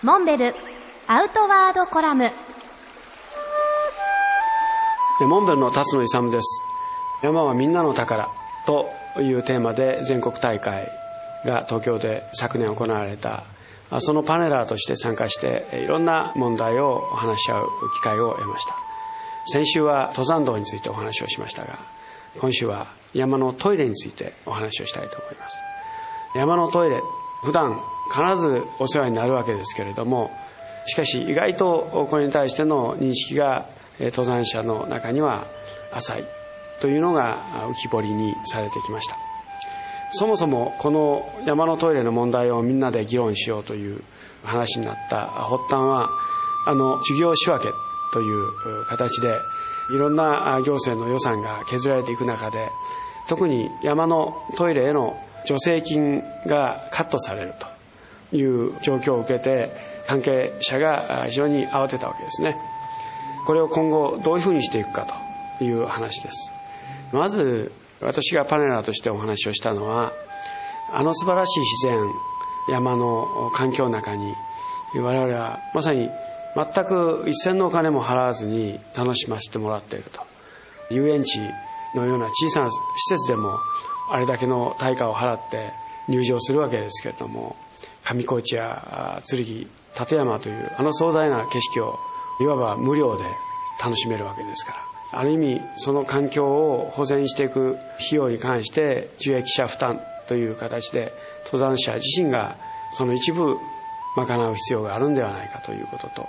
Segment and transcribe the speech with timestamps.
[0.00, 0.54] モンベル
[1.08, 2.30] アウトワードコラム。
[5.20, 6.62] モンベルの辰野勇です。
[7.24, 8.28] 山はみんなの宝
[8.64, 10.88] というテーマで全国大会
[11.44, 13.42] が東京で昨年行われた。
[13.98, 18.76] そのパネラーとして参加していろんな問題を話し合う機会を得ました。
[19.46, 21.80] 先週は登山道についてお話をしましたが
[22.38, 25.60] 今週は山のトイレについてお話をしたいと思います。
[26.36, 27.02] 山のトイレ
[27.42, 27.80] 普段
[28.10, 30.30] 必ずお世話になるわけですけれども
[30.86, 33.68] しかし意外とこれに対しての認識が
[34.00, 35.46] 登山者の中には
[35.92, 36.24] 浅い
[36.80, 39.16] というのが浮き彫りにされてきました。
[40.10, 44.02] そもそもこの山のトイレの問題をみんなで議論しようという
[44.42, 46.08] 話になった発端は
[46.66, 47.72] あの事業仕分け
[48.12, 49.28] という形で
[49.94, 52.70] いろんな行政の予算が削られていく中で
[53.28, 57.54] 特に山のトイレへの助成金がカットされる
[58.30, 59.72] という状況を受けて
[60.06, 62.56] 関係者が非常に慌てたわけですね。
[63.46, 65.06] これを今後どういうふうにしていくか
[65.58, 66.52] という話です。
[67.12, 70.12] まず私がパネラーとしてお話をしたのは
[70.92, 71.98] あの素晴らしい自然
[72.70, 74.34] 山の環境の中に
[74.94, 76.10] 我々はまさに
[76.54, 80.20] 全く一銭のお金も払わずに楽しませてもらっていると。
[80.90, 81.38] 遊園地
[81.94, 82.76] のような小さな施
[83.08, 83.58] 設でも
[84.10, 85.72] あれだけの対価を払って
[86.08, 87.56] 入場するわけですけれども
[88.02, 91.98] 上高地や剣立山というあの壮大な景色を
[92.40, 93.24] いわば無料で
[93.82, 94.88] 楽しめるわけですから。
[95.10, 101.12] ある意味その環境を保全していく費用に関して受益者負担という形で
[101.46, 102.56] 登山者自身が
[102.92, 103.56] その一部
[104.16, 106.26] 賄う必要があるんではないかということと。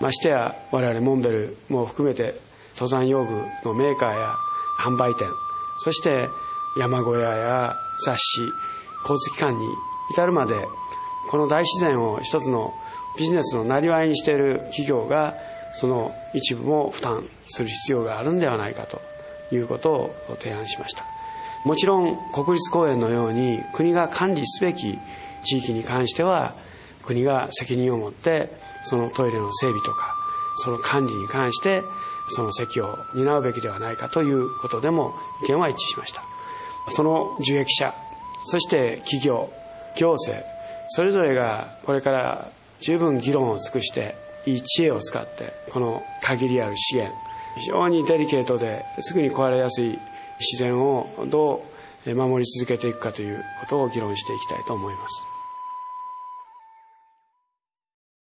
[0.00, 2.40] ましてや我々モンベルも含めて
[2.74, 4.34] 登山用具のメーカーや
[4.80, 5.28] 販売店
[5.78, 6.28] そして
[6.76, 8.40] 山小屋や雑誌
[9.02, 9.68] 交通機関に
[10.10, 10.66] 至るまで
[11.30, 12.74] この大自然を一つの
[13.16, 15.36] ビジネスのなりわいにしている企業が
[15.74, 19.00] その一部も負担する必要があるんではないかと
[19.54, 21.04] いうことを提案しました。
[21.64, 24.98] もちろん国立公園のように国が管理すべき
[25.44, 26.56] 地域に関しては
[27.04, 28.50] 国が責任を持って
[28.82, 30.14] そのトイレの整備とか
[30.56, 31.82] その管理に関して
[32.28, 36.31] その責を担うべきではないかということでも意見は一致しました。
[36.88, 37.94] その受益者
[38.44, 39.50] そして企業
[39.96, 40.44] 行政
[40.88, 42.50] それぞれがこれから
[42.80, 44.16] 十分議論を尽くして
[44.46, 47.16] いい知恵を使ってこの限りある資源
[47.56, 49.98] 非常にデリケートですぐに壊れやすい
[50.40, 51.64] 自然をど
[52.06, 55.22] う守り続けていくかということを議論していきたいと思います。